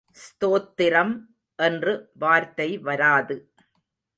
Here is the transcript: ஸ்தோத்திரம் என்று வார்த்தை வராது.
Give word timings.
ஸ்தோத்திரம் 0.21 1.13
என்று 1.59 1.93
வார்த்தை 2.13 2.77
வராது. 2.77 3.37